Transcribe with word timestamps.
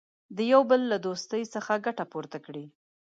د 0.35 0.37
یوه 0.51 0.65
بل 0.69 0.81
له 0.91 0.97
دوستۍ 1.05 1.43
څخه 1.53 1.81
ګټه 1.85 2.03
پورته 2.11 2.37
کړي. 2.45 2.65